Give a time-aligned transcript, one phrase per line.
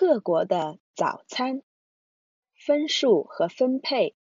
[0.00, 1.64] 各国的早餐
[2.54, 4.14] 分数和分配。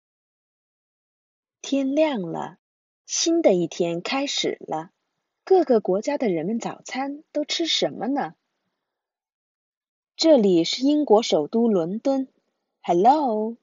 [1.62, 2.58] 天亮了，
[3.06, 4.90] 新的一天开始了。
[5.44, 8.34] 各个国家的人们早餐都吃什么呢？
[10.16, 12.28] 这里是英国首都伦敦。
[12.82, 13.56] Hello，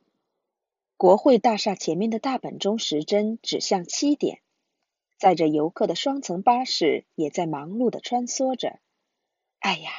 [0.97, 4.41] 国会大厦前面的大本钟时针指向七点。
[5.19, 8.79] 载着游客的双层巴士也在忙碌的穿梭着。
[9.59, 9.91] 哎呀，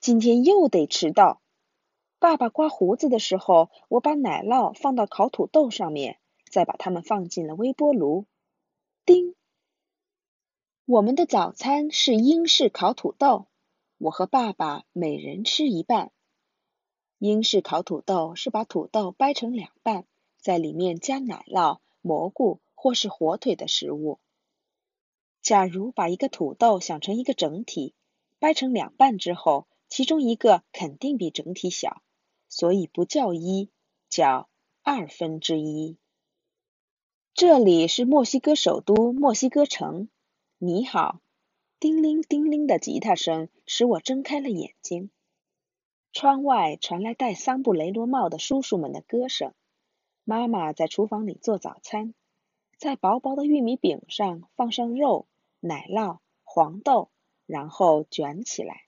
[0.00, 1.41] 今天又得迟到。
[2.22, 8.26] 爸爸刮胡子的时候，我把奶酪放到烤土豆上面，再把它们放进了微波炉。
[9.04, 9.34] 叮！
[10.84, 13.48] 我们的早餐是英式烤土豆，
[13.98, 16.12] 我和爸爸每人吃一半。
[17.18, 24.20] 英式烤土豆是把土豆掰成两半，在里面加奶酪、蘑菇或是火腿的食物。
[25.40, 27.96] 假如把一个土豆想成一个整体，
[28.38, 32.00] 掰成两半之后，其中一个肯定比整体小。
[32.52, 33.70] 所以不叫一，
[34.10, 34.50] 叫
[34.82, 35.96] 二分之一。
[37.32, 40.10] 这里是墨西哥首都墨西哥城。
[40.58, 41.22] 你好，
[41.80, 45.10] 叮铃叮铃的吉他声使我睁开了眼睛。
[46.12, 49.54] 窗外传来戴桑布雷罗帽的叔叔们的歌声。
[50.22, 52.12] 妈妈在厨房里做早餐，
[52.76, 55.26] 在薄薄的玉米饼上放上肉、
[55.58, 57.10] 奶酪、黄豆，
[57.46, 58.82] 然后卷起来。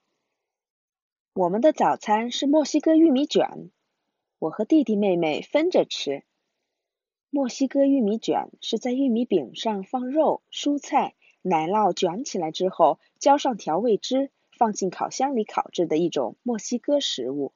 [1.37, 3.73] 我们的早餐是墨西哥玉米卷，
[4.39, 6.23] 我和弟弟妹妹分着吃。
[7.29, 17.53] 墨西哥玉米卷是在玉米饼上放肉、蔬菜、奶酪卷起来之后，浇上调味汁，放进烤箱里烤制的一种墨西哥食物。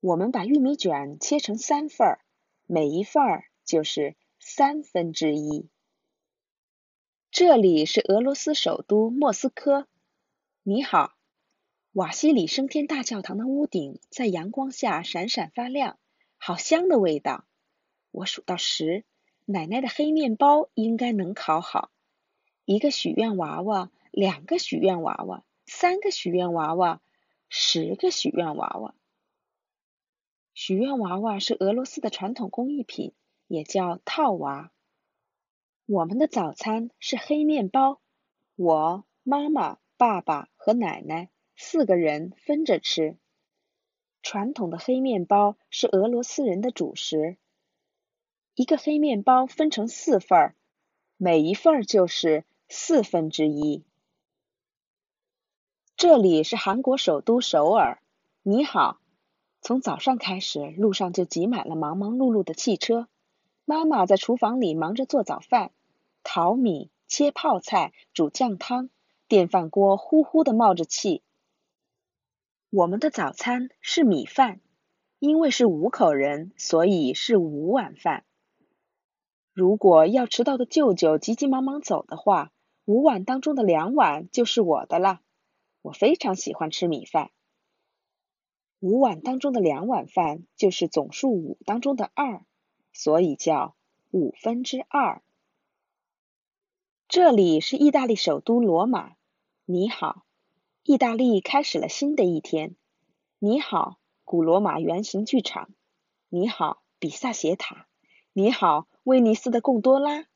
[0.00, 2.20] 我们把玉米卷切成三份儿，
[2.66, 5.66] 每一份儿就是三分之一。
[7.30, 9.88] 这里是俄罗斯首都莫斯科。
[10.62, 11.14] 你好。
[11.92, 15.98] 瓦西里升天大教堂的屋顶在阳光下闪闪发亮，
[16.38, 17.44] 好香的味道。
[18.10, 19.04] 我数到十，
[19.44, 21.90] 奶奶的黑面包应该能烤好。
[22.64, 27.02] 一个许愿娃娃，两个许愿娃娃，三个许愿娃娃，
[27.50, 28.94] 十个许愿娃娃。
[30.54, 33.12] 许愿娃娃是俄罗斯的传统工艺品，
[33.48, 34.72] 也叫套娃。
[35.84, 38.00] 我们的早餐是黑面包，
[38.56, 41.28] 我、妈妈、爸爸和奶奶。
[41.64, 43.16] 四个人分着吃。
[44.20, 47.36] 传统的黑面包是俄罗斯人的主食。
[48.56, 50.56] 一个黑面包分成四份儿，
[51.16, 53.84] 每一份儿就是四分之一。
[55.96, 58.02] 这里是韩国首都首尔。
[58.42, 58.98] 你好。
[59.60, 63.06] 从早上开始，路上就挤满了忙忙碌碌的汽车。
[63.64, 65.70] 妈妈在厨房里忙着做早饭，
[66.24, 68.90] 淘米、切泡菜、煮酱汤，
[69.28, 71.22] 电饭锅呼呼的冒着气。
[72.74, 74.62] 我们的早餐是米饭，
[75.18, 78.24] 因为是五口人，所以是五碗饭。
[79.52, 82.50] 如果要迟到的舅舅急急忙忙走的话，
[82.86, 85.20] 五碗当中的两碗就是我的了。
[85.82, 87.30] 我非常喜欢吃米饭。
[88.80, 92.42] 五碗当中的两碗饭就是总数五当中的二，
[92.94, 93.76] 所以叫
[94.10, 95.22] 五分之二。
[97.06, 99.12] 这里是意大利首都罗马。
[99.66, 100.24] 你好。
[100.84, 102.74] 意大利开始了新的一天。
[103.38, 105.70] 你好，古罗马圆形剧场。
[106.28, 107.86] 你好，比萨斜塔。
[108.32, 110.26] 你好，威尼斯的贡多拉。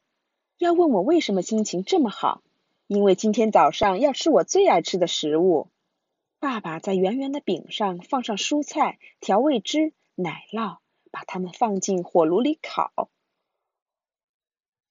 [0.57, 2.45] 要问我为什么心情这么好？
[2.87, 5.69] 因为今天早上要吃我最爱吃的食物。
[6.39, 10.79] 爸爸在圆圆的饼上放上蔬菜、调味汁、奶酪，
[11.11, 13.11] 把它们放进火炉里烤。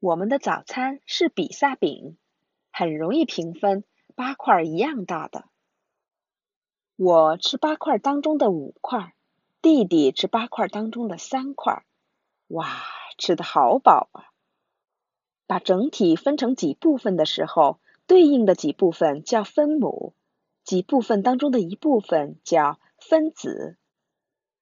[0.02, 2.18] 我们的早餐是比萨饼，
[2.74, 3.86] 很容易平分。
[4.16, 5.44] 八块一样大的，
[6.96, 9.14] 我吃八块当中的五块，
[9.62, 11.86] 弟弟吃八块当中的三块。
[12.48, 12.66] 哇，
[13.18, 14.32] 吃的好饱啊！
[15.48, 20.16] 把整体分成几部分的时候，对应的几部分叫分母，
[20.64, 23.78] 几部分当中的一部分叫分子。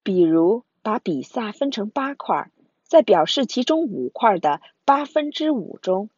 [0.01, 2.51] 比如，把比萨分成八块，
[2.81, 6.09] 在表示其中五块的八分之五中，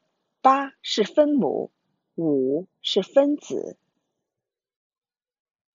[0.42, 1.74] 八是分母。
[2.16, 3.76] 五是分子。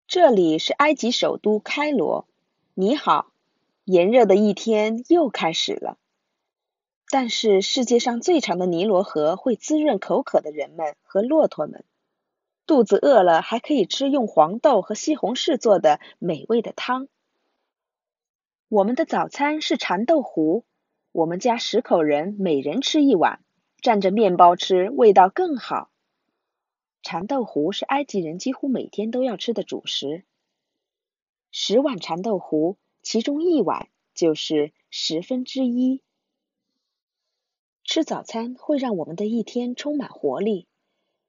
[0.06, 2.26] 这里是埃及首都开罗。
[2.72, 3.30] 你好，
[3.84, 5.98] 炎热的一天又开始了。
[7.10, 11.84] 但是世界上最长的尼罗河会滋润口渴的人们和骆驼们。
[12.64, 17.08] 肚子饿了还可以吃用黄豆和西红柿做的美味的汤。
[18.68, 20.64] 我们的早餐是蚕豆糊。
[21.12, 23.44] 我们家十口人每人吃一碗，
[23.82, 25.90] 蘸着面包吃，味道更好。
[27.02, 30.24] 蚕豆糊是埃及人几乎每天都要吃的主食。
[31.50, 31.80] 十。
[31.80, 36.02] 碗蚕豆糊，其中一碗就是十分之一。
[37.84, 40.68] 吃早餐会让我们的一天充满活力，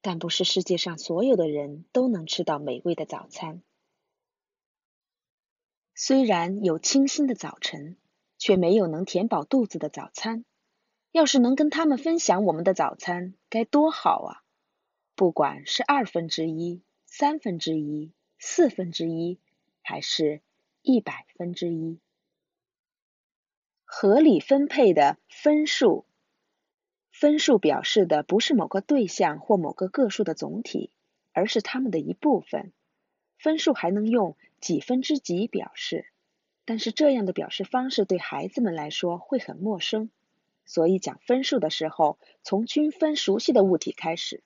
[0.02, 3.64] 但不是世界上所有的人都能吃到美味的早餐。
[5.96, 7.98] 虽然有清新的早晨，
[8.38, 10.46] 却没有能填饱肚子的早餐。
[11.12, 14.44] 要是能跟他们分享我们的早餐，该多好啊！
[15.22, 19.38] 不管是二分之一、三分之一、四分之一，
[19.84, 20.42] 还是
[20.82, 22.00] 一百分之一，
[23.86, 26.06] 合理分配的分数。
[27.12, 30.90] 分数表示的不是某个对象或某个个数的总体，
[31.34, 32.74] 而是它们的一部分。
[33.38, 36.08] 分数还能用几分之几表示，
[36.66, 40.10] 但是这样的表示方式对孩子们来说会很陌生。
[40.66, 44.42] 所以讲分数的时候，从均分熟悉的物体开始。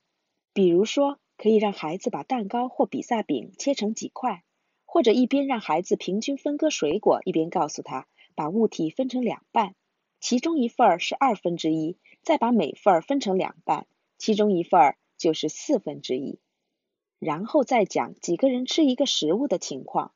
[0.55, 4.45] 比如说，可以让孩子把蛋糕或比萨饼切成几块，
[4.85, 9.75] 或者一边让孩子平均分割水果，一边告诉他把物体分成两半，
[10.21, 13.85] 其中一份是二分之一，再把每份分成两半，
[14.17, 16.39] 其中一份就是四分之一。
[17.19, 20.13] 然后再讲几个人吃一个食物的情况，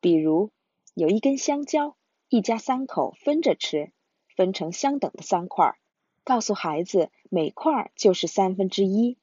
[0.00, 0.50] 比如
[0.94, 1.98] 有一根香蕉，
[2.30, 3.92] 一家三口分着吃。
[4.34, 5.76] 分成相等的三块，
[6.24, 9.18] 告诉孩子每块就是三分之一。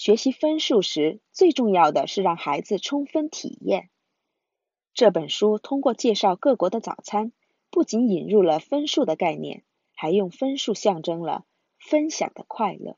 [0.00, 3.90] 学习分数时，最重要的是让孩子充分体验。
[4.94, 7.32] 这本书通过介绍各国的早餐，
[7.68, 9.64] 不仅引入了分数的概念，
[9.96, 11.44] 还用分数象征了
[11.80, 12.96] 分享的快乐。